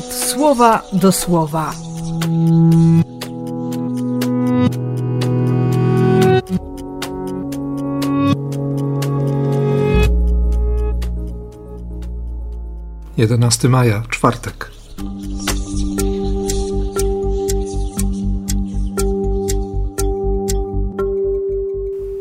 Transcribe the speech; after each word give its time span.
słowa 0.00 0.82
do 0.92 1.12
słowa. 1.12 1.74
Jedenasty 13.16 13.68
maja, 13.68 14.02
czwartek. 14.10 14.70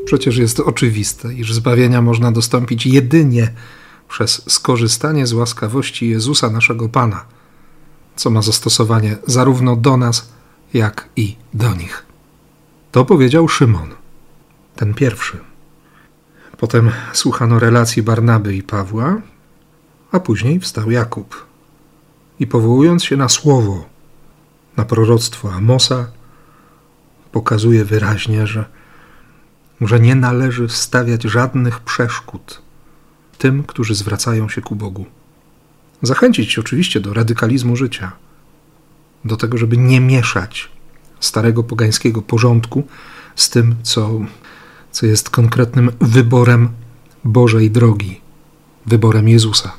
Przecież 0.06 0.38
jest 0.38 0.60
oczywiste, 0.60 1.34
iż 1.34 1.54
zbawienia 1.54 2.02
można 2.02 2.32
dostąpić 2.32 2.86
jedynie 2.86 3.54
przez 4.10 4.42
skorzystanie 4.48 5.28
z 5.28 5.34
łaskawości 5.34 6.10
Jezusa 6.10 6.50
naszego 6.50 6.90
Pana, 6.90 7.26
co 8.16 8.30
ma 8.30 8.42
zastosowanie 8.42 9.18
zarówno 9.28 9.76
do 9.76 9.98
nas, 9.98 10.32
jak 10.74 11.10
i 11.16 11.36
do 11.54 11.74
nich. 11.76 12.06
To 12.92 13.06
powiedział 13.06 13.48
Szymon, 13.48 13.90
ten 14.76 14.94
pierwszy. 14.94 15.38
Potem 16.58 16.92
słuchano 17.14 17.60
relacji 17.60 18.04
Barnaby 18.04 18.56
i 18.56 18.64
Pawła, 18.64 19.22
a 20.12 20.20
później 20.20 20.60
wstał 20.60 20.92
Jakub. 20.92 21.46
I 22.40 22.48
powołując 22.48 23.04
się 23.04 23.18
na 23.18 23.30
słowo, 23.30 23.86
na 24.78 24.86
proroctwo 24.86 25.54
Amosa, 25.54 26.08
pokazuje 27.32 27.86
wyraźnie, 27.86 28.48
że, 28.48 28.66
że 29.82 30.00
nie 30.00 30.16
należy 30.16 30.70
stawiać 30.70 31.24
żadnych 31.24 31.80
przeszkód 31.80 32.62
tym, 33.38 33.64
którzy 33.64 33.96
zwracają 33.96 34.50
się 34.50 34.62
ku 34.62 34.76
Bogu. 34.76 35.06
Zachęcić 36.02 36.60
oczywiście 36.60 37.00
do 37.00 37.14
radykalizmu 37.14 37.76
życia, 37.76 38.12
do 39.26 39.38
tego, 39.38 39.58
żeby 39.58 39.78
nie 39.78 40.02
mieszać 40.02 40.70
starego 41.20 41.64
pogańskiego 41.64 42.22
porządku 42.22 42.88
z 43.36 43.50
tym, 43.50 43.76
co, 43.84 44.20
co 44.92 45.06
jest 45.06 45.30
konkretnym 45.30 45.92
wyborem 46.02 46.70
Bożej 47.24 47.72
drogi, 47.72 48.22
wyborem 48.86 49.30
Jezusa. 49.30 49.72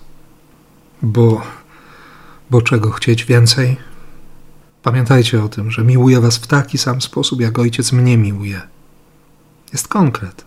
Bo, 1.02 1.42
bo 2.50 2.62
czego 2.62 2.90
chcieć 2.90 3.24
więcej? 3.24 3.76
Pamiętajcie 4.82 5.44
o 5.44 5.48
tym, 5.48 5.70
że 5.70 5.84
miłuję 5.84 6.20
Was 6.20 6.36
w 6.36 6.46
taki 6.46 6.78
sam 6.78 7.00
sposób, 7.00 7.40
jak 7.40 7.58
Ojciec 7.58 7.92
mnie 7.92 8.18
miłuje. 8.18 8.60
Jest 9.72 9.88
konkret 9.88 10.44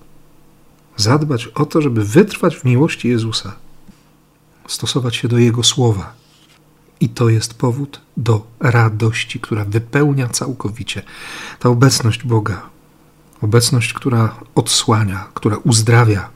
zadbać 0.97 1.47
o 1.47 1.65
to, 1.65 1.81
żeby 1.81 2.05
wytrwać 2.05 2.57
w 2.57 2.63
miłości 2.65 3.09
Jezusa, 3.09 3.55
stosować 4.67 5.15
się 5.15 5.27
do 5.27 5.37
Jego 5.37 5.63
słowa. 5.63 6.13
I 6.99 7.09
to 7.09 7.29
jest 7.29 7.53
powód 7.53 8.01
do 8.17 8.47
radości, 8.59 9.39
która 9.39 9.65
wypełnia 9.65 10.27
całkowicie 10.27 11.01
ta 11.59 11.69
obecność 11.69 12.23
Boga. 12.23 12.61
Obecność, 13.41 13.93
która 13.93 14.35
odsłania, 14.55 15.27
która 15.33 15.57
uzdrawia, 15.57 16.29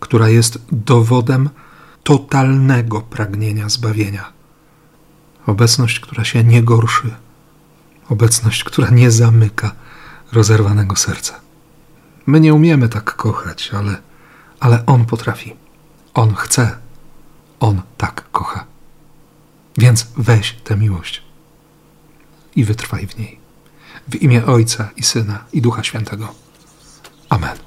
która 0.00 0.28
jest 0.28 0.58
dowodem 0.72 1.50
totalnego 2.02 3.00
pragnienia 3.00 3.68
zbawienia. 3.68 4.32
Obecność, 5.46 6.00
która 6.00 6.24
się 6.24 6.44
nie 6.44 6.62
gorszy, 6.62 7.14
obecność, 8.08 8.64
która 8.64 8.90
nie 8.90 9.10
zamyka 9.10 9.72
rozerwanego 10.32 10.96
serca. 10.96 11.40
My 12.26 12.40
nie 12.40 12.54
umiemy 12.54 12.88
tak 12.88 13.16
kochać, 13.16 13.70
ale, 13.72 13.96
ale 14.60 14.86
On 14.86 15.04
potrafi. 15.04 15.56
On 16.14 16.34
chce. 16.34 16.83
On 17.64 17.82
tak 17.96 18.30
kocha. 18.32 18.64
Więc 19.78 20.06
weź 20.16 20.52
tę 20.64 20.76
miłość 20.76 21.22
i 22.56 22.64
wytrwaj 22.64 23.06
w 23.06 23.18
niej. 23.18 23.38
W 24.08 24.14
imię 24.14 24.46
Ojca 24.46 24.90
i 24.96 25.02
Syna 25.02 25.44
i 25.52 25.62
Ducha 25.62 25.82
Świętego. 25.84 26.34
Amen. 27.28 27.63